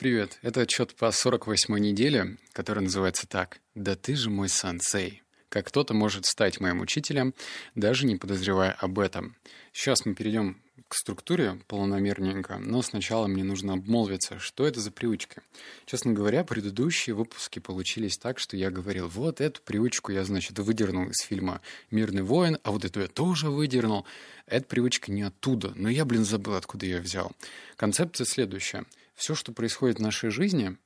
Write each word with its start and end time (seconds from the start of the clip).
Привет, 0.00 0.38
это 0.40 0.62
отчет 0.62 0.94
по 0.94 1.10
48-й 1.10 1.78
неделе, 1.78 2.38
который 2.54 2.82
называется 2.82 3.26
так 3.26 3.60
«Да 3.74 3.96
ты 3.96 4.16
же 4.16 4.30
мой 4.30 4.48
сансей». 4.48 5.22
Как 5.50 5.66
кто-то 5.66 5.92
может 5.92 6.24
стать 6.24 6.58
моим 6.58 6.80
учителем, 6.80 7.34
даже 7.74 8.06
не 8.06 8.16
подозревая 8.16 8.72
об 8.72 8.98
этом. 8.98 9.36
Сейчас 9.74 10.06
мы 10.06 10.14
перейдем 10.14 10.62
к 10.88 10.94
структуре 10.94 11.60
полномерненько, 11.68 12.56
но 12.56 12.80
сначала 12.80 13.26
мне 13.26 13.44
нужно 13.44 13.74
обмолвиться, 13.74 14.38
что 14.38 14.66
это 14.66 14.80
за 14.80 14.90
привычка. 14.90 15.42
Честно 15.84 16.14
говоря, 16.14 16.44
предыдущие 16.44 17.14
выпуски 17.14 17.58
получились 17.58 18.16
так, 18.16 18.38
что 18.38 18.56
я 18.56 18.70
говорил, 18.70 19.06
вот 19.06 19.42
эту 19.42 19.60
привычку 19.60 20.12
я, 20.12 20.24
значит, 20.24 20.58
выдернул 20.60 21.10
из 21.10 21.20
фильма 21.26 21.60
«Мирный 21.90 22.22
воин», 22.22 22.56
а 22.62 22.70
вот 22.70 22.86
эту 22.86 23.00
я 23.00 23.06
тоже 23.06 23.50
выдернул. 23.50 24.06
Эта 24.46 24.64
привычка 24.64 25.12
не 25.12 25.24
оттуда, 25.24 25.74
но 25.76 25.90
я, 25.90 26.06
блин, 26.06 26.24
забыл, 26.24 26.54
откуда 26.54 26.86
я 26.86 27.02
взял. 27.02 27.32
Концепция 27.76 28.24
следующая– 28.24 28.86
все, 29.20 29.34
что 29.34 29.52
происходит 29.52 29.98
в 29.98 30.02
нашей 30.02 30.30
жизни, 30.30 30.78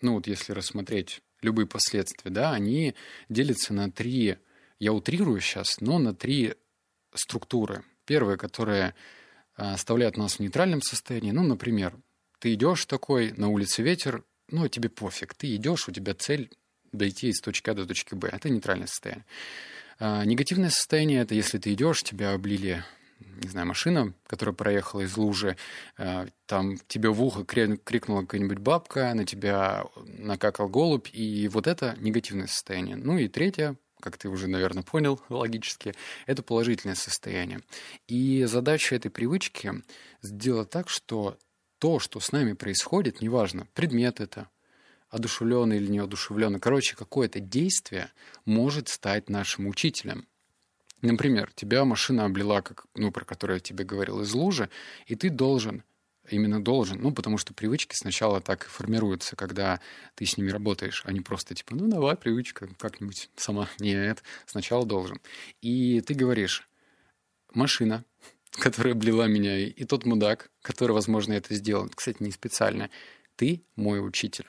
ну 0.00 0.14
вот 0.14 0.28
если 0.28 0.52
рассмотреть 0.52 1.22
любые 1.42 1.66
последствия, 1.66 2.30
да, 2.30 2.52
они 2.52 2.94
делятся 3.28 3.74
на 3.74 3.90
три, 3.90 4.36
я 4.78 4.92
утрирую 4.92 5.40
сейчас, 5.40 5.80
но 5.80 5.98
на 5.98 6.14
три 6.14 6.54
структуры. 7.12 7.82
Первая, 8.04 8.36
которая 8.36 8.94
а, 9.56 9.74
оставляет 9.74 10.16
нас 10.16 10.34
в 10.34 10.40
нейтральном 10.40 10.82
состоянии, 10.82 11.32
ну, 11.32 11.42
например, 11.42 11.98
ты 12.38 12.54
идешь 12.54 12.86
такой, 12.86 13.32
на 13.32 13.48
улице 13.48 13.82
ветер, 13.82 14.22
ну, 14.48 14.68
тебе 14.68 14.88
пофиг, 14.88 15.34
ты 15.34 15.56
идешь, 15.56 15.88
у 15.88 15.92
тебя 15.92 16.14
цель 16.14 16.50
дойти 16.92 17.28
из 17.28 17.40
точки 17.40 17.70
А 17.70 17.74
до 17.74 17.86
точки 17.86 18.14
Б. 18.14 18.28
Это 18.28 18.48
нейтральное 18.48 18.86
состояние. 18.86 19.26
А, 19.98 20.24
негативное 20.24 20.70
состояние– 20.70 21.20
это 21.22 21.34
если 21.34 21.58
ты 21.58 21.72
идешь, 21.72 22.04
тебя 22.04 22.34
облили 22.34 22.84
не 23.42 23.48
знаю, 23.48 23.66
машина, 23.66 24.12
которая 24.26 24.54
проехала 24.54 25.02
из 25.02 25.16
лужи, 25.16 25.56
э, 25.96 26.26
там 26.46 26.78
тебе 26.88 27.10
в 27.10 27.22
ухо 27.22 27.44
крикнула 27.44 28.22
какая-нибудь 28.22 28.58
бабка, 28.58 29.12
на 29.14 29.24
тебя 29.24 29.86
накакал 29.96 30.68
голубь, 30.68 31.08
и 31.12 31.48
вот 31.48 31.66
это 31.66 31.96
негативное 32.00 32.46
состояние. 32.46 32.96
Ну 32.96 33.18
и 33.18 33.28
третье, 33.28 33.76
как 34.00 34.16
ты 34.16 34.28
уже, 34.28 34.48
наверное, 34.48 34.82
понял 34.82 35.20
логически, 35.28 35.94
это 36.26 36.42
положительное 36.42 36.94
состояние. 36.94 37.60
И 38.06 38.44
задача 38.44 38.94
этой 38.94 39.10
привычки 39.10 39.72
сделать 40.22 40.70
так, 40.70 40.88
что 40.88 41.36
то, 41.78 41.98
что 41.98 42.20
с 42.20 42.32
нами 42.32 42.54
происходит, 42.54 43.20
неважно, 43.20 43.66
предмет 43.74 44.20
это, 44.20 44.48
одушевленный 45.10 45.76
или 45.76 45.90
неодушевленный, 45.90 46.60
короче, 46.60 46.96
какое-то 46.96 47.40
действие 47.40 48.10
может 48.44 48.88
стать 48.88 49.30
нашим 49.30 49.66
учителем. 49.66 50.26
Например, 51.00 51.50
тебя 51.54 51.84
машина 51.84 52.24
облила, 52.24 52.60
как, 52.60 52.86
ну, 52.94 53.12
про 53.12 53.24
которую 53.24 53.56
я 53.56 53.60
тебе 53.60 53.84
говорил, 53.84 54.20
из 54.20 54.32
лужи, 54.32 54.68
и 55.06 55.14
ты 55.14 55.30
должен, 55.30 55.84
именно 56.28 56.62
должен, 56.62 57.00
ну, 57.00 57.12
потому 57.12 57.38
что 57.38 57.54
привычки 57.54 57.94
сначала 57.94 58.40
так 58.40 58.66
и 58.66 58.68
формируются, 58.68 59.36
когда 59.36 59.80
ты 60.16 60.26
с 60.26 60.36
ними 60.36 60.50
работаешь, 60.50 61.02
а 61.04 61.12
не 61.12 61.20
просто 61.20 61.54
типа, 61.54 61.76
ну, 61.76 61.88
давай, 61.88 62.16
привычка, 62.16 62.68
как-нибудь 62.78 63.30
сама. 63.36 63.68
Нет, 63.78 64.22
сначала 64.46 64.84
должен. 64.84 65.20
И 65.62 66.00
ты 66.00 66.14
говоришь, 66.14 66.68
машина, 67.52 68.04
которая 68.50 68.94
облила 68.94 69.26
меня, 69.28 69.58
и 69.58 69.84
тот 69.84 70.04
мудак, 70.04 70.50
который, 70.62 70.92
возможно, 70.92 71.32
это 71.32 71.54
сделал, 71.54 71.88
кстати, 71.94 72.22
не 72.22 72.32
специально, 72.32 72.90
ты 73.36 73.62
мой 73.76 74.04
учитель. 74.04 74.46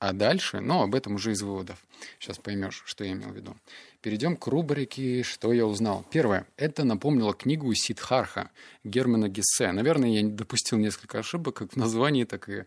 А 0.00 0.14
дальше, 0.14 0.60
ну, 0.60 0.80
об 0.80 0.94
этом 0.94 1.16
уже 1.16 1.32
из 1.32 1.42
выводов. 1.42 1.76
Сейчас 2.18 2.38
поймешь, 2.38 2.82
что 2.86 3.04
я 3.04 3.12
имел 3.12 3.28
в 3.28 3.36
виду. 3.36 3.54
Перейдем 4.00 4.34
к 4.34 4.46
рубрике 4.46 5.22
«Что 5.22 5.52
я 5.52 5.66
узнал». 5.66 6.06
Первое. 6.10 6.46
Это 6.56 6.84
напомнило 6.84 7.34
книгу 7.34 7.72
Сидхарха 7.74 8.50
Германа 8.82 9.28
Гессе. 9.28 9.72
Наверное, 9.72 10.08
я 10.08 10.26
допустил 10.26 10.78
несколько 10.78 11.18
ошибок 11.18 11.56
как 11.56 11.74
в 11.74 11.76
названии, 11.76 12.24
так 12.24 12.48
и 12.48 12.64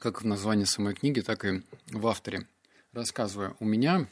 как 0.00 0.22
в 0.22 0.26
названии 0.26 0.64
самой 0.64 0.94
книги, 0.94 1.20
так 1.20 1.44
и 1.44 1.62
в 1.92 2.08
авторе. 2.08 2.48
Рассказываю. 2.92 3.56
У 3.60 3.64
меня 3.64 4.08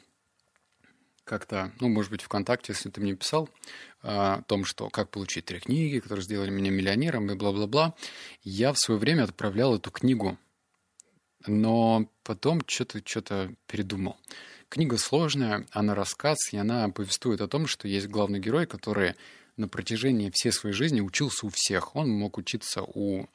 как-то, 1.24 1.72
ну, 1.80 1.88
может 1.88 2.12
быть, 2.12 2.22
ВКонтакте, 2.22 2.74
если 2.74 2.90
ты 2.90 3.00
мне 3.00 3.16
писал 3.16 3.50
а, 4.02 4.36
о 4.36 4.42
том, 4.42 4.64
что 4.64 4.88
как 4.88 5.10
получить 5.10 5.46
три 5.46 5.58
книги, 5.58 5.98
которые 5.98 6.22
сделали 6.22 6.50
меня 6.50 6.70
миллионером 6.70 7.28
и 7.28 7.34
бла-бла-бла, 7.34 7.96
я 8.44 8.72
в 8.72 8.78
свое 8.78 9.00
время 9.00 9.24
отправлял 9.24 9.74
эту 9.74 9.90
книгу 9.90 10.38
но 11.48 12.08
потом 12.22 12.62
что-то 12.66 13.00
что 13.04 13.50
передумал. 13.66 14.16
Книга 14.68 14.98
сложная, 14.98 15.66
она 15.72 15.94
рассказ, 15.94 16.52
и 16.52 16.56
она 16.56 16.88
повествует 16.90 17.40
о 17.40 17.48
том, 17.48 17.66
что 17.66 17.88
есть 17.88 18.08
главный 18.08 18.38
герой, 18.38 18.66
который 18.66 19.14
на 19.56 19.66
протяжении 19.66 20.30
всей 20.30 20.52
своей 20.52 20.74
жизни 20.74 21.00
учился 21.00 21.46
у 21.46 21.48
всех. 21.48 21.96
Он 21.96 22.10
мог 22.10 22.38
учиться 22.38 22.82
у 22.82 23.26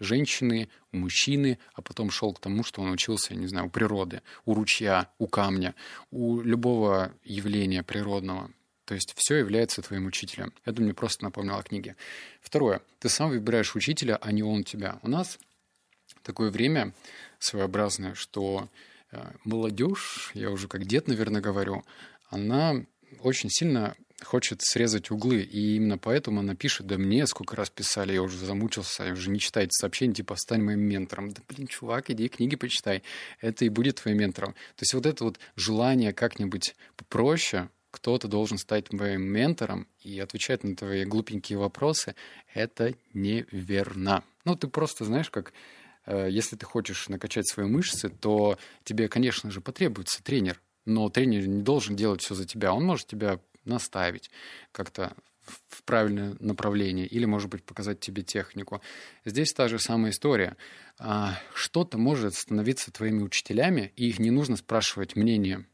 женщины, 0.00 0.68
у 0.92 0.96
мужчины, 0.96 1.58
а 1.74 1.82
потом 1.82 2.10
шел 2.10 2.32
к 2.32 2.40
тому, 2.40 2.64
что 2.64 2.82
он 2.82 2.90
учился, 2.90 3.34
не 3.34 3.46
знаю, 3.46 3.66
у 3.66 3.70
природы, 3.70 4.22
у 4.44 4.54
ручья, 4.54 5.10
у 5.18 5.26
камня, 5.26 5.74
у 6.10 6.40
любого 6.40 7.12
явления 7.22 7.82
природного. 7.82 8.50
То 8.84 8.94
есть 8.94 9.14
все 9.16 9.36
является 9.36 9.82
твоим 9.82 10.06
учителем. 10.06 10.52
Это 10.64 10.82
мне 10.82 10.92
просто 10.92 11.22
напомнило 11.22 11.58
о 11.58 11.62
книге. 11.62 11.94
Второе. 12.40 12.82
Ты 12.98 13.08
сам 13.08 13.30
выбираешь 13.30 13.76
учителя, 13.76 14.16
а 14.16 14.32
не 14.32 14.42
он 14.42 14.64
тебя. 14.64 14.98
У 15.02 15.08
нас 15.08 15.38
такое 16.22 16.50
время 16.50 16.92
своеобразное, 17.38 18.14
что 18.14 18.68
э, 19.12 19.32
молодежь, 19.44 20.30
я 20.34 20.50
уже 20.50 20.68
как 20.68 20.86
дед, 20.86 21.08
наверное, 21.08 21.40
говорю, 21.40 21.84
она 22.30 22.84
очень 23.22 23.50
сильно 23.50 23.96
хочет 24.24 24.60
срезать 24.62 25.10
углы, 25.10 25.40
и 25.40 25.76
именно 25.76 25.98
поэтому 25.98 26.40
она 26.40 26.54
пишет, 26.54 26.86
да 26.86 26.98
мне 26.98 27.26
сколько 27.26 27.56
раз 27.56 27.70
писали, 27.70 28.12
я 28.12 28.22
уже 28.22 28.38
замучился, 28.38 29.04
я 29.04 29.12
уже 29.12 29.30
не 29.30 29.38
читайте 29.38 29.70
сообщения, 29.72 30.14
типа, 30.14 30.36
стань 30.36 30.62
моим 30.62 30.80
ментором. 30.80 31.32
Да, 31.32 31.40
блин, 31.48 31.66
чувак, 31.66 32.10
иди 32.10 32.28
книги 32.28 32.56
почитай, 32.56 33.02
это 33.40 33.64
и 33.64 33.68
будет 33.68 33.96
твоим 33.96 34.18
ментором. 34.18 34.52
То 34.52 34.82
есть 34.82 34.94
вот 34.94 35.06
это 35.06 35.24
вот 35.24 35.38
желание 35.56 36.12
как-нибудь 36.12 36.74
попроще, 36.96 37.68
кто-то 37.90 38.28
должен 38.28 38.58
стать 38.58 38.86
твоим 38.86 39.22
ментором 39.22 39.88
и 40.02 40.20
отвечать 40.20 40.62
на 40.64 40.76
твои 40.76 41.04
глупенькие 41.04 41.58
вопросы, 41.58 42.14
это 42.54 42.94
неверно. 43.14 44.22
Ну, 44.44 44.54
ты 44.54 44.68
просто 44.68 45.04
знаешь, 45.04 45.30
как 45.30 45.52
если 46.06 46.56
ты 46.56 46.66
хочешь 46.66 47.08
накачать 47.08 47.48
свои 47.48 47.66
мышцы, 47.66 48.08
то 48.08 48.58
тебе, 48.84 49.08
конечно 49.08 49.50
же, 49.50 49.60
потребуется 49.60 50.22
тренер. 50.22 50.60
Но 50.86 51.08
тренер 51.08 51.46
не 51.46 51.62
должен 51.62 51.96
делать 51.96 52.22
все 52.22 52.34
за 52.34 52.46
тебя. 52.46 52.72
Он 52.72 52.84
может 52.84 53.06
тебя 53.06 53.40
наставить 53.64 54.30
как-то 54.72 55.14
в 55.68 55.82
правильное 55.84 56.36
направление 56.38 57.06
или, 57.06 57.24
может 57.24 57.50
быть, 57.50 57.64
показать 57.64 58.00
тебе 58.00 58.22
технику. 58.22 58.80
Здесь 59.24 59.52
та 59.52 59.68
же 59.68 59.78
самая 59.78 60.12
история. 60.12 60.56
А, 60.98 61.38
что-то 61.54 61.98
может 61.98 62.34
становиться 62.34 62.92
твоими 62.92 63.22
учителями, 63.22 63.92
и 63.96 64.08
их 64.08 64.18
не 64.18 64.30
нужно 64.30 64.56
спрашивать 64.56 65.16
мнение 65.16 65.66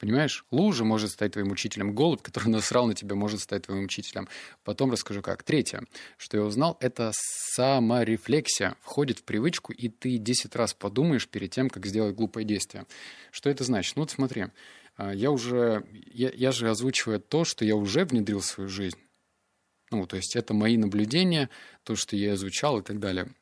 Понимаешь? 0.00 0.46
Лужа 0.50 0.84
может 0.84 1.10
стать 1.10 1.34
твоим 1.34 1.52
учителем. 1.52 1.94
Голубь, 1.94 2.22
который 2.22 2.48
насрал 2.48 2.86
на 2.86 2.94
тебя, 2.94 3.14
может 3.14 3.40
стать 3.40 3.66
твоим 3.66 3.84
учителем. 3.84 4.28
Потом 4.64 4.90
расскажу 4.90 5.20
как. 5.20 5.42
Третье, 5.42 5.84
что 6.16 6.38
я 6.38 6.42
узнал, 6.42 6.78
это 6.80 7.12
саморефлексия. 7.14 8.76
Входит 8.80 9.18
в 9.18 9.24
привычку, 9.24 9.74
и 9.74 9.90
ты 9.90 10.16
10 10.16 10.56
раз 10.56 10.72
подумаешь 10.72 11.28
перед 11.28 11.50
тем, 11.50 11.68
как 11.68 11.84
сделать 11.84 12.16
глупое 12.16 12.46
действие. 12.46 12.86
Что 13.30 13.50
это 13.50 13.62
значит? 13.62 13.94
Ну 13.96 14.02
вот 14.02 14.10
смотри, 14.10 14.46
а, 14.96 15.12
я 15.14 15.30
уже, 15.30 15.84
я, 15.92 16.30
я 16.30 16.50
же 16.50 16.70
озвучиваю 16.70 17.20
то, 17.20 17.44
что 17.44 17.66
я 17.66 17.76
уже 17.76 18.06
внедрил 18.06 18.40
в 18.40 18.46
свою 18.46 18.70
жизнь. 18.70 18.98
Ну, 19.90 20.06
то 20.06 20.16
есть 20.16 20.34
это 20.34 20.54
мои 20.54 20.78
наблюдения, 20.78 21.50
то, 21.84 21.94
что 21.94 22.16
я 22.16 22.34
изучал 22.34 22.78
и 22.78 22.82
так 22.82 23.00
далее. 23.00 23.34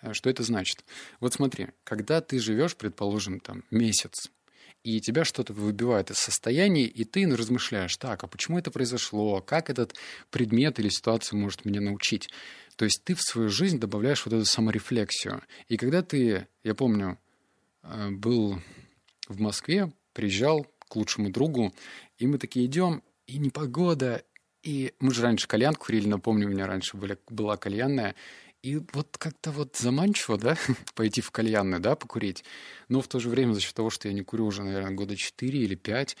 А 0.00 0.14
что 0.14 0.30
это 0.30 0.42
значит? 0.42 0.84
Вот 1.20 1.34
смотри, 1.34 1.68
когда 1.84 2.20
ты 2.20 2.40
живешь, 2.40 2.76
предположим, 2.76 3.38
там 3.38 3.62
месяц, 3.70 4.30
и 4.86 5.00
тебя 5.00 5.24
что-то 5.24 5.52
выбивает 5.52 6.12
из 6.12 6.18
состояния, 6.18 6.84
и 6.84 7.02
ты 7.02 7.28
размышляешь, 7.28 7.96
так, 7.96 8.22
а 8.22 8.28
почему 8.28 8.56
это 8.56 8.70
произошло, 8.70 9.40
как 9.40 9.68
этот 9.68 9.96
предмет 10.30 10.78
или 10.78 10.88
ситуация 10.90 11.36
может 11.36 11.64
меня 11.64 11.80
научить. 11.80 12.28
То 12.76 12.84
есть 12.84 13.02
ты 13.02 13.16
в 13.16 13.20
свою 13.20 13.48
жизнь 13.48 13.80
добавляешь 13.80 14.24
вот 14.24 14.32
эту 14.32 14.44
саморефлексию. 14.44 15.42
И 15.66 15.76
когда 15.76 16.02
ты, 16.02 16.46
я 16.62 16.74
помню, 16.76 17.18
э, 17.82 18.10
был 18.10 18.60
в 19.26 19.40
Москве, 19.40 19.92
приезжал 20.12 20.64
к 20.78 20.94
лучшему 20.94 21.30
другу, 21.30 21.74
и 22.18 22.28
мы 22.28 22.38
такие 22.38 22.66
идем, 22.66 23.02
и 23.26 23.38
непогода, 23.38 24.22
и 24.62 24.94
мы 25.00 25.12
же 25.12 25.22
раньше 25.22 25.48
кальянку 25.48 25.86
курили, 25.86 26.06
напомню, 26.06 26.46
у 26.46 26.50
меня 26.50 26.68
раньше 26.68 26.96
была 27.28 27.56
кальянная, 27.56 28.14
и 28.66 28.82
вот 28.92 29.16
как-то 29.16 29.52
вот 29.52 29.76
заманчиво, 29.76 30.36
да, 30.36 30.56
пойти 30.94 31.20
в 31.20 31.30
кальянную, 31.30 31.80
да, 31.80 31.94
покурить. 31.94 32.44
Но 32.88 33.00
в 33.00 33.06
то 33.06 33.20
же 33.20 33.28
время 33.28 33.52
за 33.52 33.60
счет 33.60 33.74
того, 33.74 33.90
что 33.90 34.08
я 34.08 34.14
не 34.14 34.22
курю 34.22 34.46
уже, 34.46 34.64
наверное, 34.64 34.90
года 34.90 35.14
4 35.14 35.56
или 35.56 35.76
5, 35.76 36.16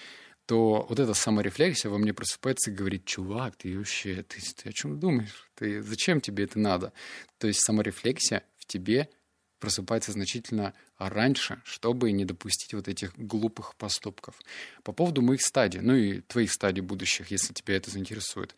то 0.46 0.86
вот 0.88 1.00
эта 1.00 1.12
саморефлексия 1.12 1.90
во 1.90 1.98
мне 1.98 2.14
просыпается 2.14 2.70
и 2.70 2.74
говорит, 2.74 3.04
чувак, 3.04 3.56
ты 3.56 3.76
вообще, 3.76 4.22
ты, 4.22 4.40
ты 4.40 4.68
о 4.68 4.72
чем 4.72 5.00
думаешь? 5.00 5.50
Ты, 5.56 5.82
зачем 5.82 6.20
тебе 6.20 6.44
это 6.44 6.60
надо? 6.60 6.92
То 7.38 7.48
есть 7.48 7.64
саморефлексия 7.64 8.44
в 8.58 8.66
тебе 8.66 9.08
просыпается 9.58 10.12
значительно 10.12 10.72
раньше, 10.98 11.60
чтобы 11.64 12.12
не 12.12 12.24
допустить 12.24 12.74
вот 12.74 12.86
этих 12.86 13.12
глупых 13.16 13.74
поступков. 13.74 14.38
По 14.84 14.92
поводу 14.92 15.20
моих 15.20 15.42
стадий, 15.42 15.80
ну 15.80 15.96
и 15.96 16.20
твоих 16.20 16.52
стадий 16.52 16.82
будущих, 16.82 17.32
если 17.32 17.52
тебя 17.52 17.76
это 17.76 17.90
заинтересует. 17.90 18.54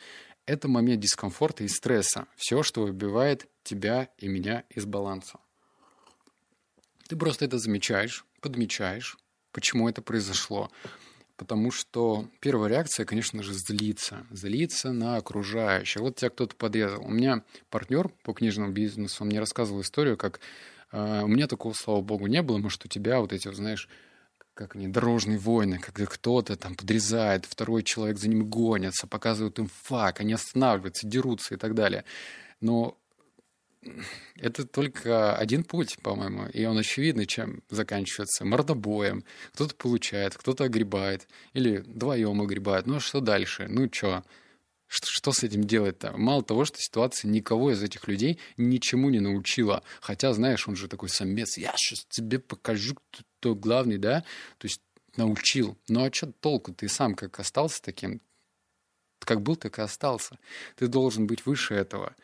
Это 0.48 0.66
момент 0.66 1.02
дискомфорта 1.02 1.62
и 1.64 1.68
стресса. 1.68 2.26
Все, 2.34 2.62
что 2.62 2.80
выбивает 2.80 3.46
тебя 3.64 4.08
и 4.16 4.28
меня 4.28 4.64
из 4.70 4.86
баланса. 4.86 5.40
Ты 7.06 7.16
просто 7.16 7.44
это 7.44 7.58
замечаешь, 7.58 8.24
подмечаешь, 8.40 9.18
почему 9.52 9.90
это 9.90 10.00
произошло. 10.00 10.70
Потому 11.36 11.70
что 11.70 12.30
первая 12.40 12.70
реакция, 12.70 13.04
конечно 13.04 13.42
же, 13.42 13.52
злиться. 13.52 14.26
Злиться 14.30 14.90
на 14.90 15.18
окружающих. 15.18 16.00
Вот 16.00 16.16
тебя 16.16 16.30
кто-то 16.30 16.56
подрезал. 16.56 17.04
У 17.04 17.10
меня 17.10 17.44
партнер 17.68 18.08
по 18.08 18.32
книжному 18.32 18.72
бизнесу, 18.72 19.24
он 19.24 19.28
мне 19.28 19.40
рассказывал 19.40 19.82
историю, 19.82 20.16
как 20.16 20.40
э, 20.92 21.24
у 21.24 21.28
меня 21.28 21.46
такого, 21.46 21.74
слава 21.74 22.00
богу, 22.00 22.26
не 22.26 22.40
было. 22.40 22.56
Может, 22.56 22.86
у 22.86 22.88
тебя 22.88 23.20
вот 23.20 23.34
эти, 23.34 23.52
знаешь, 23.52 23.86
как 24.58 24.74
они, 24.74 24.88
дорожные 24.88 25.38
войны, 25.38 25.78
когда 25.78 26.04
кто-то 26.04 26.56
там 26.56 26.74
подрезает, 26.74 27.46
второй 27.46 27.84
человек 27.84 28.18
за 28.18 28.28
ним 28.28 28.50
гонится, 28.50 29.06
показывают 29.06 29.60
им 29.60 29.70
фак, 29.84 30.18
они 30.18 30.32
останавливаются, 30.32 31.06
дерутся 31.06 31.54
и 31.54 31.56
так 31.56 31.74
далее. 31.74 32.04
Но 32.60 32.98
это 34.34 34.66
только 34.66 35.36
один 35.36 35.62
путь, 35.62 35.98
по-моему, 36.02 36.46
и 36.48 36.64
он 36.64 36.76
очевидный, 36.76 37.26
чем 37.26 37.62
заканчивается. 37.70 38.44
Мордобоем. 38.44 39.22
Кто-то 39.54 39.76
получает, 39.76 40.36
кто-то 40.36 40.64
огребает, 40.64 41.28
или 41.52 41.76
вдвоем 41.76 42.42
огребает. 42.42 42.86
Ну, 42.88 42.96
а 42.96 43.00
что 43.00 43.20
дальше? 43.20 43.68
Ну, 43.68 43.88
что? 43.92 44.24
Что, 44.88 45.06
что 45.10 45.32
с 45.32 45.44
этим 45.44 45.64
делать-то? 45.64 46.16
Мало 46.16 46.42
того, 46.42 46.64
что 46.64 46.78
ситуация 46.78 47.28
никого 47.28 47.70
из 47.72 47.82
этих 47.82 48.08
людей 48.08 48.40
ничему 48.56 49.10
не 49.10 49.20
научила. 49.20 49.82
Хотя, 50.00 50.32
знаешь, 50.32 50.66
он 50.66 50.76
же 50.76 50.88
такой 50.88 51.10
самец. 51.10 51.58
Я 51.58 51.74
сейчас 51.76 52.06
тебе 52.08 52.38
покажу, 52.38 52.94
кто, 52.94 53.22
кто 53.38 53.54
главный, 53.54 53.98
да? 53.98 54.24
То 54.56 54.66
есть 54.66 54.80
научил. 55.16 55.76
Ну 55.88 56.04
а 56.04 56.12
что 56.12 56.32
толку? 56.32 56.72
Ты 56.72 56.88
сам 56.88 57.14
как 57.14 57.38
остался 57.38 57.82
таким, 57.82 58.22
как 59.20 59.42
был, 59.42 59.56
так 59.56 59.78
и 59.78 59.82
остался. 59.82 60.38
Ты 60.76 60.88
должен 60.88 61.26
быть 61.26 61.44
выше 61.44 61.74
этого. 61.74 62.16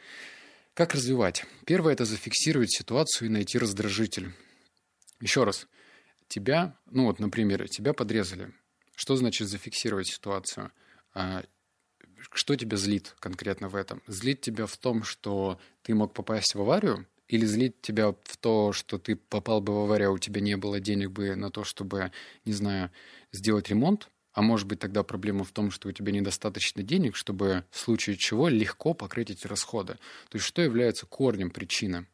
Как 0.72 0.94
развивать? 0.94 1.44
Первое– 1.66 1.92
это 1.94 2.06
зафиксировать 2.06 2.72
ситуацию 2.72 3.28
и 3.28 3.30
найти 3.30 3.58
раздражитель. 3.58 4.32
Еще 5.20 5.44
раз. 5.44 5.68
Тебя, 6.28 6.78
ну 6.86 7.04
вот, 7.04 7.20
например, 7.20 7.68
тебя 7.68 7.92
подрезали. 7.92 8.52
Что 8.96 9.16
значит 9.16 9.48
зафиксировать 9.48 10.08
ситуацию? 10.08 10.72
Что 12.32 12.56
тебя 12.56 12.76
злит 12.76 13.14
конкретно 13.20 13.68
в 13.68 13.76
этом? 13.76 14.02
Злит 14.06 14.40
тебя 14.40 14.66
в 14.66 14.76
том, 14.76 15.04
что 15.04 15.58
ты 15.82 15.94
мог 15.94 16.12
попасть 16.12 16.54
в 16.54 16.60
аварию? 16.60 17.06
Или 17.28 17.46
злит 17.46 17.80
тебя 17.80 18.10
в 18.10 18.36
то, 18.36 18.72
что 18.72 18.98
ты 18.98 19.16
попал 19.16 19.60
бы 19.60 19.74
в 19.74 19.84
аварию, 19.84 20.10
а 20.10 20.12
у 20.12 20.18
тебя 20.18 20.40
не 20.40 20.56
было 20.56 20.78
денег 20.80 21.10
бы 21.10 21.34
на 21.36 21.50
то, 21.50 21.64
чтобы, 21.64 22.12
не 22.44 22.52
знаю, 22.52 22.90
сделать 23.32 23.68
ремонт? 23.68 24.08
А 24.32 24.42
может 24.42 24.66
быть 24.66 24.80
тогда 24.80 25.04
проблема 25.04 25.44
в 25.44 25.52
том, 25.52 25.70
что 25.70 25.88
у 25.88 25.92
тебя 25.92 26.12
недостаточно 26.12 26.82
денег, 26.82 27.14
чтобы 27.14 27.64
в 27.70 27.78
случае 27.78 28.16
чего 28.16 28.48
легко 28.48 28.92
покрыть 28.92 29.30
эти 29.30 29.46
расходы. 29.46 29.94
То 30.28 30.36
есть 30.36 30.44
что 30.44 30.60
является 30.60 31.06
корнем 31.06 31.50
причины? 31.50 32.06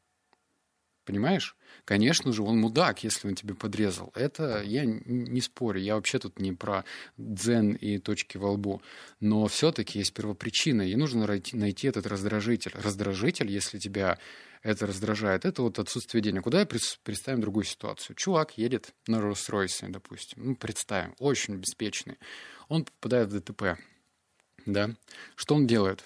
Понимаешь? 1.10 1.56
Конечно 1.84 2.32
же, 2.32 2.44
он 2.44 2.60
мудак, 2.60 3.02
если 3.02 3.26
он 3.26 3.34
тебе 3.34 3.54
подрезал. 3.54 4.12
Это 4.14 4.62
я 4.62 4.84
не 4.84 5.40
спорю. 5.40 5.80
Я 5.80 5.96
вообще 5.96 6.20
тут 6.20 6.38
не 6.38 6.52
про 6.52 6.84
дзен 7.16 7.72
и 7.72 7.98
точки 7.98 8.36
во 8.36 8.52
лбу. 8.52 8.80
Но 9.18 9.48
все-таки 9.48 9.98
есть 9.98 10.14
первопричина, 10.14 10.82
и 10.82 10.94
нужно 10.94 11.26
найти, 11.26 11.88
этот 11.88 12.06
раздражитель. 12.06 12.70
Раздражитель, 12.80 13.50
если 13.50 13.80
тебя 13.80 14.20
это 14.62 14.86
раздражает, 14.86 15.44
это 15.44 15.62
вот 15.62 15.80
отсутствие 15.80 16.22
денег. 16.22 16.44
Куда 16.44 16.64
представим 16.64 17.40
другую 17.40 17.64
ситуацию? 17.64 18.14
Чувак 18.14 18.56
едет 18.56 18.94
на 19.08 19.16
Rolls-Royce, 19.16 19.88
допустим. 19.88 20.44
Ну, 20.44 20.54
представим, 20.54 21.16
очень 21.18 21.56
беспечный. 21.56 22.18
Он 22.68 22.84
попадает 22.84 23.30
в 23.30 23.40
ДТП. 23.40 23.80
Да? 24.64 24.94
Что 25.34 25.56
он 25.56 25.66
делает? 25.66 26.04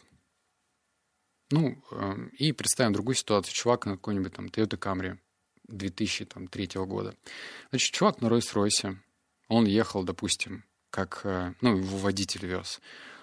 Ну, 1.55 1.79
э, 1.93 2.17
и 2.37 2.51
представим 2.51 2.93
другую 2.93 3.15
ситуацию. 3.15 3.55
Чувак 3.55 3.87
на 3.87 3.93
какой-нибудь 3.93 4.33
там 4.33 4.47
Toyota 4.47 4.77
Camry 4.77 5.19
2003 5.69 6.85
года. 6.85 7.15
Значит, 7.71 7.95
чувак 7.95 8.21
на 8.21 8.27
Rolls-Royce, 8.27 8.97
он 9.47 9.65
ехал, 9.67 10.03
допустим, 10.03 10.65
как, 10.91 11.21
э, 11.23 11.55
ну, 11.61 11.77
его 11.77 11.99
водитель 11.99 12.47
вез. 12.47 12.81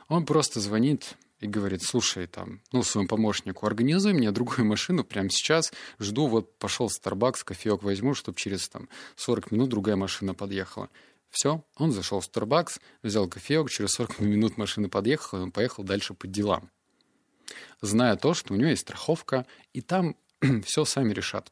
Он 0.08 0.26
просто 0.26 0.62
звонит 0.62 1.18
и 1.42 1.48
говорит, 1.48 1.84
слушай, 1.84 2.26
там, 2.26 2.62
ну, 2.72 2.84
своему 2.84 3.10
помощнику, 3.10 3.66
организуй 3.66 4.14
мне 4.14 4.32
другую 4.32 4.66
машину 4.66 5.04
прямо 5.04 5.30
сейчас, 5.30 5.74
жду, 6.00 6.28
вот 6.28 6.58
пошел 6.58 6.88
в 6.88 6.94
Starbucks, 6.98 7.44
кофеек 7.44 7.84
возьму, 7.84 8.14
чтобы 8.14 8.38
через 8.38 8.70
там 8.70 8.88
40 9.18 9.52
минут 9.52 9.68
другая 9.68 9.98
машина 9.98 10.34
подъехала. 10.34 10.90
Все, 11.32 11.66
он 11.76 11.92
зашел 11.92 12.22
в 12.22 12.30
Starbucks, 12.30 12.80
взял 13.04 13.28
кофеек, 13.28 13.70
через 13.70 13.92
40 13.92 14.22
минут 14.22 14.58
машина 14.58 14.88
подъехала, 14.88 15.40
и 15.40 15.44
он 15.44 15.52
поехал 15.52 15.84
дальше 15.84 16.14
по 16.14 16.28
делам. 16.28 16.72
Зная 17.82 18.16
то, 18.16 18.34
что 18.34 18.54
у 18.54 18.58
него 18.58 18.70
есть 18.70 18.84
страховка, 18.84 19.46
и 19.74 19.82
там 19.82 20.16
все 20.66 20.86
сами 20.86 21.14
решат. 21.14 21.52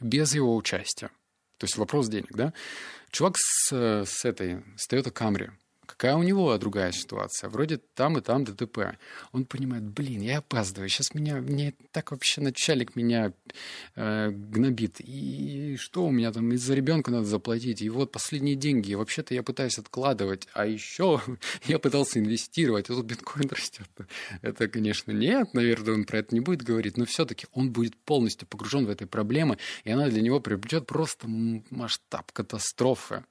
Без 0.00 0.34
его 0.34 0.56
участия. 0.56 1.08
То 1.58 1.66
есть 1.66 1.76
вопрос 1.76 2.08
денег, 2.08 2.32
да? 2.34 2.52
Чувак 3.10 3.36
с, 3.38 3.72
с 3.72 4.24
этой, 4.24 4.64
с 4.76 4.88
Toyota 4.90 5.12
Camry, 5.12 5.50
Какая 6.02 6.16
у 6.16 6.24
него 6.24 6.58
другая 6.58 6.90
ситуация? 6.90 7.48
Вроде 7.48 7.76
там 7.76 8.18
и 8.18 8.20
там 8.20 8.42
ДТП. 8.42 8.98
Он 9.30 9.44
понимает, 9.44 9.84
блин, 9.84 10.20
я 10.20 10.38
опаздываю. 10.38 10.88
Сейчас 10.88 11.14
меня, 11.14 11.36
мне 11.36 11.74
так 11.92 12.10
вообще 12.10 12.40
начальник 12.40 12.96
меня 12.96 13.32
э, 13.94 14.30
гнобит. 14.30 14.96
И 14.98 15.76
что 15.78 16.04
у 16.04 16.10
меня 16.10 16.32
там 16.32 16.50
из-за 16.54 16.74
ребенка 16.74 17.12
надо 17.12 17.26
заплатить? 17.26 17.82
И 17.82 17.88
вот 17.88 18.10
последние 18.10 18.56
деньги. 18.56 18.94
Вообще-то 18.94 19.32
я 19.32 19.44
пытаюсь 19.44 19.78
откладывать. 19.78 20.48
А 20.54 20.66
еще 20.66 21.22
я 21.66 21.78
пытался 21.78 22.18
инвестировать. 22.18 22.90
А 22.90 22.94
тут 22.94 23.06
биткоин 23.06 23.48
растет. 23.48 23.88
Это, 24.40 24.66
конечно, 24.66 25.12
нет. 25.12 25.54
Наверное, 25.54 25.94
он 25.94 26.04
про 26.04 26.18
это 26.18 26.34
не 26.34 26.40
будет 26.40 26.64
говорить. 26.64 26.96
Но 26.96 27.04
все-таки 27.04 27.46
он 27.52 27.70
будет 27.70 27.96
полностью 27.96 28.48
погружен 28.48 28.86
в 28.86 28.90
этой 28.90 29.06
проблемы. 29.06 29.58
И 29.84 29.92
она 29.92 30.08
для 30.08 30.20
него 30.20 30.40
приобретет 30.40 30.84
просто 30.88 31.28
масштаб 31.28 32.32
катастрофы. 32.32 33.22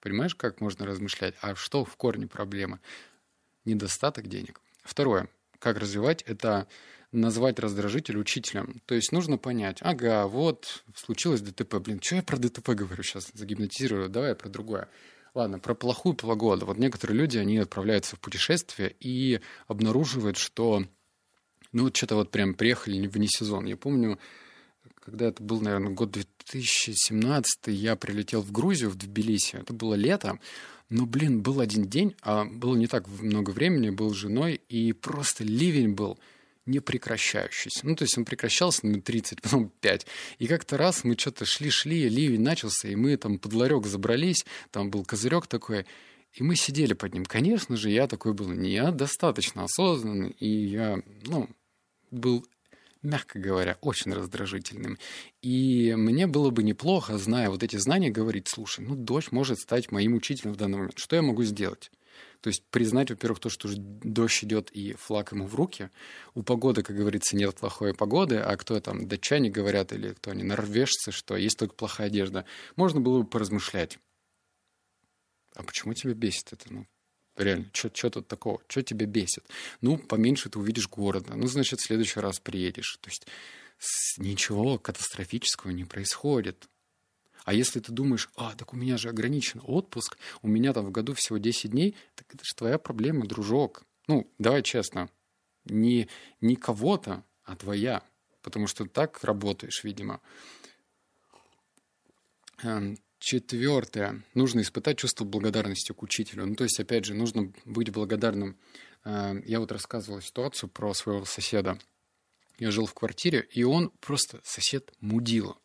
Понимаешь, 0.00 0.34
как 0.34 0.60
можно 0.60 0.86
размышлять? 0.86 1.34
А 1.40 1.54
что 1.54 1.84
в 1.84 1.96
корне 1.96 2.26
проблемы? 2.26 2.80
Недостаток 3.64 4.26
денег. 4.26 4.60
Второе. 4.82 5.28
Как 5.58 5.78
развивать? 5.78 6.22
Это 6.22 6.66
назвать 7.12 7.58
раздражитель 7.58 8.18
учителем. 8.18 8.80
То 8.86 8.94
есть 8.94 9.12
нужно 9.12 9.36
понять, 9.36 9.78
ага, 9.80 10.26
вот 10.26 10.84
случилось 10.94 11.40
ДТП. 11.40 11.76
Блин, 11.76 12.00
что 12.00 12.16
я 12.16 12.22
про 12.22 12.36
ДТП 12.36 12.70
говорю 12.70 13.02
сейчас? 13.02 13.30
Загипнотизирую. 13.34 14.08
Давай 14.08 14.34
про 14.34 14.48
другое. 14.48 14.88
Ладно, 15.34 15.58
про 15.58 15.74
плохую 15.74 16.14
погоду. 16.14 16.66
Вот 16.66 16.78
некоторые 16.78 17.18
люди, 17.18 17.38
они 17.38 17.58
отправляются 17.58 18.16
в 18.16 18.20
путешествие 18.20 18.94
и 19.00 19.40
обнаруживают, 19.68 20.36
что 20.36 20.84
ну 21.72 21.84
вот 21.84 21.96
что-то 21.96 22.16
вот 22.16 22.30
прям 22.30 22.54
приехали 22.54 23.06
вне 23.06 23.28
сезон. 23.28 23.66
Я 23.66 23.76
помню, 23.76 24.18
когда 25.00 25.28
это 25.28 25.42
был, 25.42 25.60
наверное, 25.60 25.92
год 25.92 26.12
2017, 26.12 27.68
я 27.68 27.96
прилетел 27.96 28.42
в 28.42 28.52
Грузию, 28.52 28.90
в 28.90 28.96
Тбилиси. 28.96 29.56
Это 29.56 29.72
было 29.72 29.94
лето. 29.94 30.38
Но, 30.88 31.06
блин, 31.06 31.40
был 31.40 31.60
один 31.60 31.84
день, 31.84 32.14
а 32.20 32.44
было 32.44 32.76
не 32.76 32.86
так 32.86 33.06
много 33.08 33.50
времени, 33.50 33.90
был 33.90 34.12
с 34.12 34.16
женой, 34.16 34.60
и 34.68 34.92
просто 34.92 35.44
ливень 35.44 35.94
был 35.94 36.18
не 36.66 36.80
прекращающийся. 36.80 37.86
Ну, 37.86 37.96
то 37.96 38.04
есть 38.04 38.18
он 38.18 38.24
прекращался 38.24 38.86
на 38.86 39.00
30, 39.00 39.40
потом 39.42 39.70
5. 39.80 40.06
И 40.38 40.46
как-то 40.46 40.76
раз 40.76 41.04
мы 41.04 41.16
что-то 41.16 41.44
шли-шли, 41.44 42.08
ливень 42.08 42.42
начался, 42.42 42.88
и 42.88 42.96
мы 42.96 43.16
там 43.16 43.38
под 43.38 43.52
ларек 43.52 43.86
забрались, 43.86 44.44
там 44.70 44.90
был 44.90 45.04
козырек 45.04 45.46
такой, 45.46 45.86
и 46.32 46.42
мы 46.42 46.56
сидели 46.56 46.92
под 46.92 47.14
ним. 47.14 47.24
Конечно 47.24 47.76
же, 47.76 47.90
я 47.90 48.06
такой 48.06 48.34
был 48.34 48.50
недостаточно 48.50 49.64
осознанный, 49.64 50.30
и 50.38 50.48
я, 50.48 51.00
ну, 51.24 51.48
был 52.10 52.44
мягко 53.02 53.38
говоря, 53.38 53.78
очень 53.80 54.12
раздражительным. 54.12 54.98
И 55.42 55.94
мне 55.96 56.26
было 56.26 56.50
бы 56.50 56.62
неплохо, 56.62 57.18
зная 57.18 57.50
вот 57.50 57.62
эти 57.62 57.76
знания, 57.76 58.10
говорить, 58.10 58.48
слушай, 58.48 58.84
ну, 58.84 58.94
дождь 58.94 59.32
может 59.32 59.58
стать 59.58 59.90
моим 59.90 60.14
учителем 60.14 60.52
в 60.52 60.56
данный 60.56 60.78
момент. 60.78 60.98
Что 60.98 61.16
я 61.16 61.22
могу 61.22 61.42
сделать? 61.44 61.90
То 62.40 62.48
есть 62.48 62.64
признать, 62.70 63.10
во-первых, 63.10 63.38
то, 63.38 63.50
что 63.50 63.68
дождь 63.76 64.44
идет 64.44 64.70
и 64.70 64.94
флаг 64.94 65.32
ему 65.32 65.46
в 65.46 65.54
руки. 65.54 65.90
У 66.34 66.42
погоды, 66.42 66.82
как 66.82 66.96
говорится, 66.96 67.36
нет 67.36 67.54
плохой 67.54 67.94
погоды, 67.94 68.38
а 68.38 68.56
кто 68.56 68.80
там, 68.80 69.06
датчане 69.06 69.50
говорят, 69.50 69.92
или 69.92 70.14
кто 70.14 70.30
они, 70.30 70.42
норвежцы, 70.42 71.12
что 71.12 71.36
есть 71.36 71.58
только 71.58 71.74
плохая 71.74 72.06
одежда. 72.06 72.46
Можно 72.76 73.00
было 73.00 73.22
бы 73.22 73.28
поразмышлять. 73.28 73.98
А 75.54 75.62
почему 75.62 75.92
тебя 75.92 76.14
бесит 76.14 76.52
это? 76.52 76.72
Ну, 76.72 76.86
Реально, 77.40 77.70
что 77.72 78.10
тут 78.10 78.28
такого? 78.28 78.60
Что 78.68 78.82
тебя 78.82 79.06
бесит? 79.06 79.44
Ну, 79.80 79.96
поменьше 79.96 80.50
ты 80.50 80.58
увидишь 80.58 80.88
города. 80.88 81.34
Ну, 81.34 81.46
значит, 81.46 81.80
в 81.80 81.84
следующий 81.84 82.20
раз 82.20 82.38
приедешь. 82.38 82.98
То 83.00 83.08
есть 83.08 83.26
ничего 84.18 84.78
катастрофического 84.78 85.70
не 85.70 85.84
происходит. 85.84 86.68
А 87.44 87.54
если 87.54 87.80
ты 87.80 87.92
думаешь, 87.92 88.28
а, 88.36 88.54
так 88.54 88.74
у 88.74 88.76
меня 88.76 88.98
же 88.98 89.08
ограничен 89.08 89.62
отпуск, 89.64 90.18
у 90.42 90.48
меня 90.48 90.74
там 90.74 90.84
в 90.84 90.90
году 90.90 91.14
всего 91.14 91.38
10 91.38 91.70
дней, 91.70 91.96
так 92.14 92.26
это 92.34 92.44
же 92.44 92.54
твоя 92.54 92.78
проблема, 92.78 93.26
дружок. 93.26 93.84
Ну, 94.06 94.30
давай 94.38 94.62
честно, 94.62 95.08
не, 95.64 96.08
не 96.42 96.56
кого-то, 96.56 97.24
а 97.44 97.56
твоя. 97.56 98.02
Потому 98.42 98.66
что 98.66 98.84
так 98.84 99.24
работаешь, 99.24 99.82
видимо. 99.84 100.20
Четвертое. 103.20 104.22
Нужно 104.32 104.62
испытать 104.62 104.96
чувство 104.96 105.26
благодарности 105.26 105.92
к 105.92 106.02
учителю. 106.02 106.46
Ну, 106.46 106.54
то 106.54 106.64
есть, 106.64 106.80
опять 106.80 107.04
же, 107.04 107.12
нужно 107.12 107.52
быть 107.66 107.90
благодарным. 107.92 108.56
Э, 109.04 109.34
я 109.44 109.60
вот 109.60 109.70
рассказывал 109.70 110.22
ситуацию 110.22 110.70
про 110.70 110.94
своего 110.94 111.26
соседа. 111.26 111.78
Я 112.58 112.70
жил 112.70 112.86
в 112.86 112.94
квартире, 112.94 113.46
и 113.52 113.62
он 113.62 113.90
просто 114.00 114.40
сосед 114.42 114.92
мудила. 115.00 115.58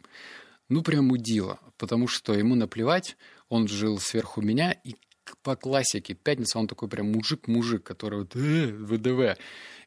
Ну, 0.68 0.84
прям 0.84 1.06
мудила, 1.06 1.60
потому 1.78 2.10
что 2.10 2.34
ему 2.34 2.56
наплевать, 2.56 3.16
он 3.48 3.70
жил 3.70 4.00
сверху 4.00 4.42
меня, 4.42 4.74
и 4.74 4.96
по 5.42 5.56
классике, 5.56 6.14
пятница, 6.14 6.60
он 6.60 6.68
такой 6.68 6.90
прям 6.90 7.12
мужик-мужик, 7.14 7.84
который 7.84 8.20
вот 8.20 8.36
э, 8.36 8.68
ВДВ. 8.68 9.40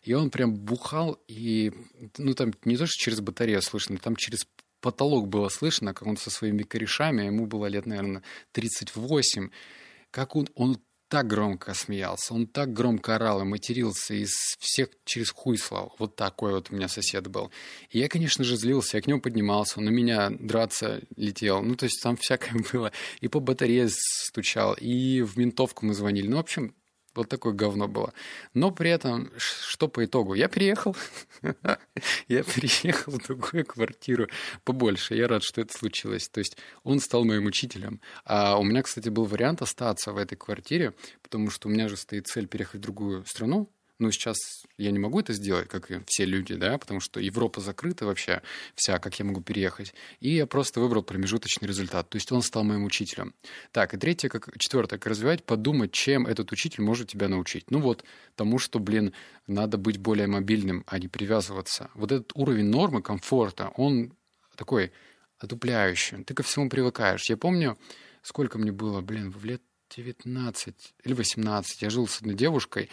И 0.05 0.15
он 0.15 0.31
прям 0.31 0.55
бухал, 0.55 1.21
и, 1.29 1.73
ну, 2.17 2.33
там 2.33 2.55
не 2.65 2.79
то, 2.79 2.87
что 2.87 2.97
через 2.97 3.21
батарею 3.21 3.61
слышно, 3.61 3.99
там 3.99 4.17
через 4.17 4.47
потолок 4.81 5.29
было 5.29 5.49
слышно, 5.49 5.95
как 5.95 6.07
он 6.07 6.17
со 6.17 6.31
своими 6.31 6.63
корешами, 6.63 7.25
ему 7.25 7.47
было 7.47 7.67
лет, 7.67 7.87
наверное, 7.87 8.23
38, 8.53 9.51
как 10.11 10.37
он, 10.37 10.49
он 10.55 10.79
так 11.09 11.27
громко 11.27 11.73
смеялся, 11.75 12.35
он 12.35 12.47
так 12.47 12.73
громко 12.73 13.17
орал 13.17 13.41
и 13.41 13.45
матерился, 13.45 14.15
и 14.15 14.27
всех 14.59 14.91
через 15.05 15.31
хуй 15.31 15.57
слал. 15.57 15.95
Вот 15.99 16.17
такой 16.17 16.53
вот 16.53 16.71
у 16.71 16.75
меня 16.75 16.89
сосед 16.89 17.27
был. 17.29 17.51
И 17.91 17.99
я, 17.99 18.09
конечно 18.09 18.45
же, 18.45 18.57
злился, 18.57 18.99
я 18.99 19.03
к 19.03 19.07
нему 19.07 19.21
поднимался, 19.21 19.79
он 19.79 19.87
на 19.87 19.91
меня 19.91 20.31
драться 20.31 21.01
летел. 21.17 21.63
Ну, 21.63 21.77
то 21.77 21.85
есть 21.85 22.03
там 22.03 22.17
всякое 22.17 22.63
было. 22.73 22.93
И 23.21 23.29
по 23.29 23.41
батарее 23.41 23.89
стучал, 23.91 24.75
и 24.75 25.23
в 25.23 25.39
ментовку 25.39 25.87
мы 25.87 25.95
звонили. 25.95 26.29
Ну, 26.29 26.37
в 26.37 26.41
общем, 26.41 26.75
вот 27.19 27.29
такое 27.29 27.53
говно 27.53 27.89
было. 27.89 28.13
Но 28.55 28.71
при 28.71 28.91
этом, 28.91 29.31
что 29.37 29.89
по 29.89 30.05
итогу? 30.05 30.35
Я 30.35 30.49
переехал. 30.49 30.97
я 32.29 32.43
переехал 32.43 33.13
в 33.13 33.19
другую 33.27 33.67
квартиру 33.67 34.29
побольше. 34.65 35.15
Я 35.15 35.29
рад, 35.29 35.43
что 35.43 35.61
это 35.61 35.77
случилось. 35.77 36.29
То 36.29 36.39
есть 36.39 36.57
он 36.83 37.01
стал 37.01 37.25
моим 37.25 37.47
учителем. 37.47 38.01
А 38.25 38.59
у 38.59 38.65
меня, 38.65 38.83
кстати, 38.83 39.09
был 39.09 39.25
вариант 39.25 39.63
остаться 39.63 40.13
в 40.13 40.17
этой 40.17 40.37
квартире, 40.37 40.95
потому 41.23 41.51
что 41.51 41.69
у 41.69 41.71
меня 41.71 41.89
же 41.89 41.97
стоит 41.97 42.27
цель 42.27 42.47
переехать 42.47 42.81
в 42.81 42.83
другую 42.83 43.25
страну. 43.27 43.71
Ну, 43.99 44.13
сейчас 44.13 44.65
я 44.77 44.93
не 44.93 44.99
могу 45.01 45.19
это 45.19 45.33
сделать, 45.33 45.69
как 45.69 45.91
и 45.91 46.01
все 46.07 46.25
люди, 46.25 46.55
да, 46.55 46.79
потому 46.79 47.01
что 47.01 47.19
Европа 47.19 47.61
закрыта 47.61 48.07
вообще 48.07 48.43
вся, 48.77 49.01
как 49.01 49.19
я 49.19 49.25
могу 49.25 49.41
переехать. 49.41 49.93
И 50.21 50.31
я 50.31 50.47
просто 50.47 50.81
выбрал 50.81 51.03
промежуточный 51.03 51.67
результат. 51.67 52.09
То 52.09 52.17
есть 52.17 52.31
он 52.31 52.43
стал 52.43 52.63
моим 52.63 52.85
учителем. 52.85 53.35
Так, 53.73 53.95
и 53.95 53.97
третье, 53.97 54.29
как 54.29 54.57
четвертое, 54.57 54.99
как 54.99 55.09
развивать, 55.09 55.43
подумать, 55.43 55.91
чем 55.91 56.29
этот 56.29 56.53
учитель 56.53 56.85
может 56.85 57.09
тебя 57.09 57.27
научить. 57.27 57.73
Ну 57.73 57.81
вот, 57.81 58.05
тому, 58.37 58.61
что, 58.61 58.79
блин, 58.79 59.15
надо 59.49 59.79
быть 59.79 59.99
более 59.99 60.29
мобильным, 60.29 60.85
а 60.87 61.01
не 61.01 61.09
привязываться. 61.09 61.91
Вот 61.95 62.13
этот 62.13 62.31
уровень 62.35 62.67
нормы, 62.67 63.03
комфорта, 63.03 63.73
он 63.75 64.13
такой 64.55 64.93
отупляющий. 65.39 66.23
Ты 66.23 66.35
ко 66.35 66.45
всему 66.45 66.69
привыкаешь. 66.69 67.29
Я 67.29 67.37
помню, 67.37 67.77
сколько 68.23 68.59
мне 68.59 68.71
было, 68.71 69.01
блин, 69.01 69.33
в 69.33 69.45
лет 69.45 69.63
19 69.97 70.95
или 71.05 71.13
18. 71.15 71.83
Я 71.83 71.91
жил 71.91 72.07
с 72.07 72.19
одной 72.19 72.35
девушкой, 72.35 72.91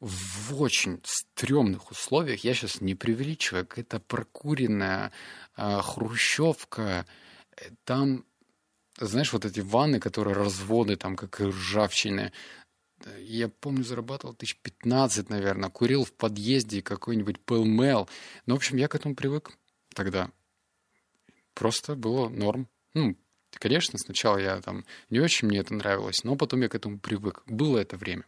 в 0.00 0.60
очень 0.60 1.00
стрёмных 1.04 1.90
условиях, 1.90 2.44
я 2.44 2.54
сейчас 2.54 2.80
не 2.80 2.94
преувеличиваю, 2.94 3.66
это 3.76 3.98
прокуренная 4.00 5.12
э, 5.56 5.80
хрущевка, 5.82 7.06
там, 7.84 8.24
знаешь, 8.98 9.32
вот 9.32 9.44
эти 9.44 9.60
ванны, 9.60 10.00
которые 10.00 10.34
разводы, 10.34 10.96
там, 10.96 11.16
как 11.16 11.40
ржавчины, 11.40 12.32
я 13.18 13.48
помню, 13.48 13.84
зарабатывал 13.84 14.34
тысяч 14.34 14.58
пятнадцать, 14.62 15.30
наверное, 15.30 15.70
курил 15.70 16.04
в 16.04 16.12
подъезде 16.12 16.82
какой-нибудь 16.82 17.40
пэлмэл. 17.40 18.08
Ну, 18.46 18.54
в 18.54 18.56
общем, 18.56 18.78
я 18.78 18.88
к 18.88 18.94
этому 18.94 19.14
привык 19.14 19.52
тогда. 19.94 20.30
Просто 21.54 21.94
было 21.94 22.28
норм. 22.28 22.68
Ну, 22.94 23.16
конечно, 23.50 23.98
сначала 23.98 24.38
я 24.38 24.60
там 24.60 24.84
не 25.10 25.20
очень 25.20 25.48
мне 25.48 25.58
это 25.58 25.74
нравилось, 25.74 26.24
но 26.24 26.36
потом 26.36 26.62
я 26.62 26.68
к 26.68 26.74
этому 26.74 26.98
привык. 26.98 27.42
Было 27.46 27.78
это 27.78 27.96
время. 27.96 28.24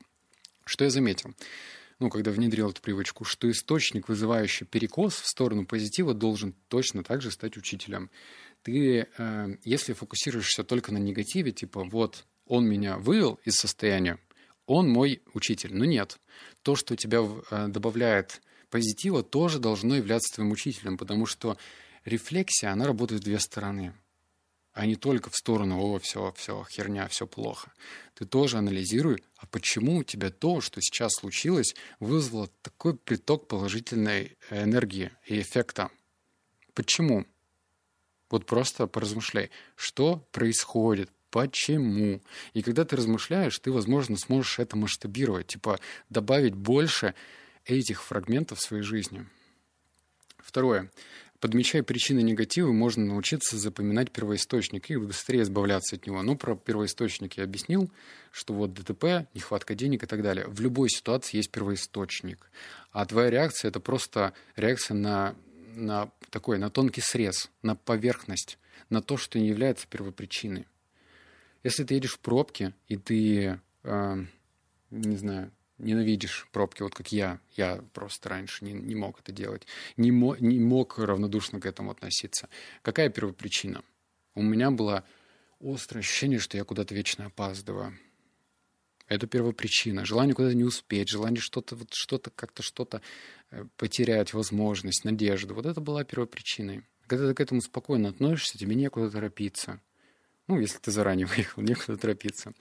Что 0.69 0.85
я 0.85 0.91
заметил? 0.91 1.35
ну, 1.99 2.11
когда 2.11 2.31
внедрил 2.31 2.71
эту 2.71 2.81
привычку, 2.81 3.25
что 3.25 3.51
источник, 3.51 4.09
вызывающий 4.09 4.67
перекос 4.67 5.15
в 5.15 5.27
сторону 5.27 5.67
позитива, 5.67 6.15
должен 6.15 6.55
точно 6.69 7.03
так 7.03 7.23
же 7.23 7.31
стать 7.31 7.57
учителем. 7.57 8.11
Ты, 8.63 9.09
э, 9.17 9.57
если 9.65 9.93
фокусируешься 9.93 10.65
только 10.65 10.93
на 10.93 10.99
негативе, 10.99 11.53
типа, 11.53 11.85
вот, 11.85 12.25
он 12.47 12.67
меня 12.67 12.99
вывел 12.99 13.41
из 13.45 13.55
состояния, 13.57 14.19
он 14.67 14.89
мой 14.89 15.23
учитель. 15.35 15.75
Но 15.75 15.85
нет. 15.85 16.19
То, 16.63 16.77
что 16.77 16.95
тебя 16.95 17.21
э, 17.21 17.69
добавляет 17.69 18.43
позитива, 18.71 19.23
тоже 19.23 19.59
должно 19.59 19.97
являться 19.97 20.35
твоим 20.35 20.53
учителем, 20.53 20.99
потому 20.99 21.27
что 21.27 21.57
рефлексия, 22.05 22.71
она 22.71 22.87
работает 22.87 23.23
в 23.23 23.25
две 23.25 23.41
стороны 23.41 23.93
а 24.79 24.87
не 24.87 24.95
только 24.95 25.29
в 25.29 25.35
сторону 25.35 25.81
«О, 25.81 25.99
все, 25.99 26.33
все, 26.37 26.65
херня, 26.71 27.09
все 27.09 27.27
плохо». 27.27 27.73
Ты 28.15 28.27
тоже 28.27 28.59
анализируй, 28.59 29.25
а 29.37 29.47
почему 29.47 29.97
у 29.97 30.05
тебя 30.05 30.31
то, 30.31 30.61
что 30.61 30.81
сейчас 30.81 31.15
случилось, 31.15 31.75
вызвало 31.99 32.49
такой 32.63 32.97
приток 32.97 33.49
положительной 33.49 34.37
энергии 34.51 35.11
и 35.27 35.41
эффекта? 35.41 35.91
Почему? 36.75 37.27
Вот 38.31 38.47
просто 38.47 38.87
поразмышляй, 38.87 39.51
что 39.75 40.19
происходит, 40.31 41.11
почему. 41.31 42.23
И 42.53 42.63
когда 42.63 42.85
ты 42.85 42.95
размышляешь, 42.95 43.59
ты, 43.59 43.73
возможно, 43.73 44.17
сможешь 44.17 44.61
это 44.61 44.77
масштабировать, 44.77 45.49
типа 45.49 45.81
добавить 46.09 46.55
больше 46.55 47.17
этих 47.65 48.05
фрагментов 48.05 48.61
в 48.61 48.63
своей 48.63 48.85
жизни. 48.85 49.27
Второе. 50.39 50.93
Подмечая 51.41 51.85
причины 51.85 52.21
негатива, 52.21 52.73
можно 52.73 53.05
научиться 53.05 53.57
запоминать 53.57 54.11
первоисточник 54.11 54.91
и 54.91 54.97
быстрее 54.97 55.43
избавляться 55.43 55.95
от 55.95 56.05
него. 56.05 56.21
Ну, 56.23 56.37
про 56.37 56.57
первоисточник 56.57 57.35
я 57.35 57.45
объяснил, 57.45 57.93
что 58.33 58.55
вот 58.55 58.75
ДТП, 58.75 59.29
нехватка 59.35 59.77
денег 59.77 60.03
и 60.03 60.07
так 60.07 60.23
далее. 60.23 60.47
В 60.49 60.61
любой 60.61 60.91
ситуации 60.91 61.37
есть 61.37 61.53
первоисточник. 61.53 62.51
А 62.91 63.07
твоя 63.07 63.31
реакция– 63.31 63.69
это 63.71 63.79
просто 63.79 64.33
реакция 64.57 64.97
на, 64.97 65.37
на 65.77 66.11
такой, 66.31 66.59
на 66.59 66.71
тонкий 66.71 67.03
срез, 67.03 67.51
на 67.63 67.77
поверхность, 67.77 68.59
на 68.91 69.01
то, 69.01 69.17
что 69.17 69.39
не 69.39 69.47
является 69.47 69.87
первопричиной. 69.87 70.67
Если 71.63 71.85
ты 71.85 71.95
едешь 71.95 72.15
в 72.15 72.19
пробке, 72.19 72.75
и 72.89 72.97
ты, 72.97 73.61
э, 73.85 74.25
не 74.91 75.17
знаю, 75.17 75.53
ненавидишь 75.79 76.49
пробки, 76.53 76.83
вот 76.83 76.95
как 76.95 77.13
я. 77.13 77.41
Я 77.57 77.83
просто 77.93 78.29
раньше 78.29 78.65
не, 78.65 78.73
не 78.73 78.95
мог 78.95 79.21
это 79.21 79.33
делать. 79.33 79.67
Не, 79.97 80.11
мо, 80.11 80.37
не 80.39 80.59
мог 80.59 80.99
равнодушно 80.99 81.61
к 81.61 81.67
этому 81.67 81.91
относиться. 81.91 82.49
Какая 82.83 83.09
первопричина? 83.09 83.83
У 84.35 84.43
меня 84.43 84.71
было 84.71 85.05
острое 85.61 86.01
ощущение, 86.01 86.39
что 86.39 86.57
я 86.57 86.65
куда-то 86.65 86.95
вечно 86.95 87.27
опаздываю. 87.27 87.99
Это 89.09 89.27
первопричина. 89.27 90.05
Желание 90.05 90.35
куда-то 90.35 90.55
не 90.55 90.65
успеть, 90.65 91.09
желание 91.09 91.41
что-то, 91.41 91.77
вот 91.77 91.95
что-то, 91.95 92.31
как-то 92.31 92.63
что-то 92.63 93.01
э, 93.51 93.65
потерять, 93.77 94.35
возможность, 94.35 95.05
надежду. 95.05 95.55
Вот 95.55 95.65
это 95.65 95.81
была 95.81 96.05
первопричиной. 96.05 96.83
Когда 97.07 97.29
ты 97.29 97.35
к 97.35 97.41
этому 97.41 97.63
спокойно 97.63 98.11
относишься, 98.11 98.59
тебе 98.59 98.75
некуда 98.75 99.11
торопиться. 99.11 99.81
Ну, 100.49 100.59
если 100.59 100.79
ты 100.79 100.91
заранее 100.91 101.27
выехал, 101.37 101.63
некуда 101.63 101.97
торопиться. 101.97 102.53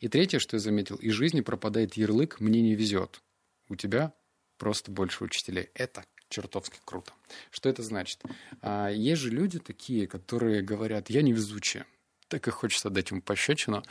И 0.00 0.08
третье, 0.08 0.38
что 0.38 0.56
я 0.56 0.60
заметил, 0.60 0.96
из 0.96 1.12
жизни 1.14 1.40
пропадает 1.40 1.94
ярлык 1.94 2.40
«мне 2.40 2.60
не 2.60 2.74
везет». 2.74 3.22
У 3.68 3.76
тебя 3.76 4.12
просто 4.58 4.90
больше 4.90 5.24
учителей. 5.24 5.70
Это 5.74 6.04
чертовски 6.28 6.78
круто. 6.84 7.12
Что 7.50 7.68
это 7.68 7.82
значит? 7.82 8.22
А, 8.60 8.88
есть 8.88 9.22
же 9.22 9.30
люди 9.30 9.58
такие, 9.58 10.06
которые 10.06 10.62
говорят, 10.62 11.10
я 11.10 11.22
невезучая. 11.22 11.86
Так 12.28 12.48
и 12.48 12.50
хочется 12.50 12.90
дать 12.90 13.10
ему 13.10 13.22
пощечину. 13.22 13.84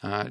А, 0.00 0.28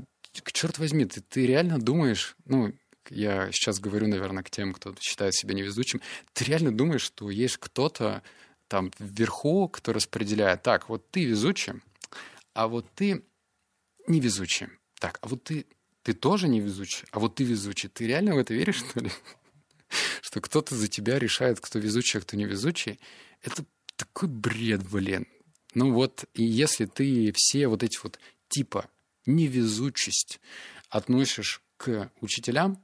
черт 0.51 0.79
возьми, 0.79 1.05
ты, 1.05 1.21
ты 1.21 1.45
реально 1.45 1.79
думаешь, 1.79 2.35
ну, 2.45 2.73
я 3.09 3.51
сейчас 3.51 3.79
говорю, 3.79 4.07
наверное, 4.07 4.43
к 4.43 4.50
тем, 4.50 4.73
кто 4.73 4.95
считает 5.00 5.35
себя 5.35 5.53
невезучим, 5.53 6.01
ты 6.33 6.45
реально 6.45 6.71
думаешь, 6.71 7.01
что 7.01 7.29
есть 7.29 7.57
кто-то 7.57 8.23
там 8.67 8.91
вверху, 9.00 9.67
кто 9.67 9.93
распределяет, 9.93 10.63
так, 10.63 10.88
вот 10.89 11.09
ты 11.11 11.25
везучий, 11.25 11.73
а 12.53 12.67
вот 12.67 12.86
ты 12.96 13.24
невезучий. 14.08 14.67
Так, 15.00 15.20
а 15.22 15.27
вот 15.27 15.43
ты, 15.43 15.65
ты 16.03 16.13
тоже 16.13 16.48
невезучий, 16.48 17.08
а 17.12 17.20
вот 17.20 17.36
ты 17.36 17.43
везучий. 17.43 17.89
Ты 17.89 18.08
реально 18.08 18.36
в 18.36 18.38
это 18.38 18.53
веришь, 18.53 18.77
что 18.77 19.00
ли? 19.00 19.12
Что 20.22 20.39
кто-то 20.39 20.75
за 20.75 20.88
тебя 20.88 21.20
решает, 21.20 21.60
кто 21.60 21.79
везучий, 21.79 22.20
а 22.20 22.22
кто 22.22 22.38
невезучий? 22.38 23.00
Это 23.41 23.65
такой 23.98 24.29
бред, 24.29 24.88
блин. 24.89 25.27
Ну 25.74 25.93
вот, 25.93 26.25
и 26.34 26.43
если 26.43 26.86
ты 26.86 27.34
все 27.36 27.67
вот 27.67 27.84
эти 27.84 27.98
вот 28.01 28.20
типа 28.48 28.89
невезучесть 29.25 30.39
относишь 30.89 31.62
к 31.77 32.12
учителям, 32.22 32.81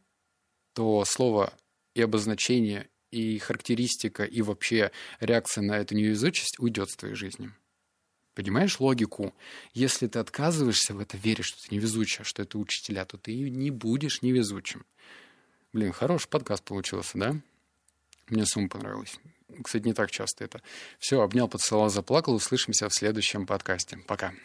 то 0.74 1.04
слово 1.06 1.54
и 1.96 2.02
обозначение, 2.02 2.90
и 3.12 3.38
характеристика, 3.40 4.24
и 4.24 4.42
вообще 4.42 4.92
реакция 5.20 5.62
на 5.62 5.78
эту 5.78 5.96
невезучесть 5.96 6.60
уйдет 6.60 6.90
с 6.90 6.96
твоей 6.96 7.16
жизни. 7.16 7.52
Понимаешь 8.38 8.80
логику? 8.80 9.34
Если 9.74 10.06
ты 10.06 10.20
отказываешься 10.20 10.94
в 10.94 11.00
это, 11.00 11.18
веришь, 11.18 11.48
что 11.48 11.68
ты 11.68 11.74
невезучая, 11.74 12.24
что 12.24 12.44
это 12.44 12.60
учителя, 12.60 13.04
то 13.04 13.18
ты 13.18 13.34
не 13.50 13.72
будешь 13.72 14.22
невезучим. 14.22 14.86
Блин, 15.74 15.92
хороший 15.92 16.28
подкаст 16.30 16.64
получился, 16.64 17.18
да? 17.18 17.36
Мне 18.28 18.46
самому 18.46 18.70
понравилось. 18.70 19.18
Кстати, 19.64 19.86
не 19.86 19.94
так 19.94 20.12
часто 20.12 20.44
это. 20.44 20.62
Все, 21.00 21.20
обнял, 21.20 21.48
поцеловал, 21.48 21.90
заплакал. 21.90 22.36
Услышимся 22.36 22.88
в 22.90 22.94
следующем 22.94 23.48
подкасте. 23.48 23.98
Пока. 24.06 24.36